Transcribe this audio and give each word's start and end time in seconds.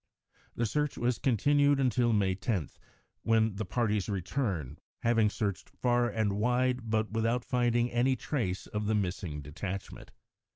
The 0.55 0.65
search 0.65 0.97
was 0.97 1.19
continued 1.19 1.79
until 1.79 2.11
May 2.11 2.33
10, 2.33 2.69
when 3.21 3.57
the 3.57 3.65
parties 3.65 4.09
returned, 4.09 4.81
having 5.03 5.29
searched 5.29 5.69
far 5.69 6.09
and 6.09 6.33
wide 6.39 6.89
but 6.89 7.11
without 7.11 7.45
finding 7.45 7.91
any 7.91 8.15
trace 8.15 8.65
of 8.65 8.87
the 8.87 8.95
missing 8.95 9.43
detachment. 9.43 10.09